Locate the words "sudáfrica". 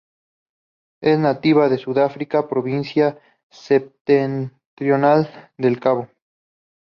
1.77-2.47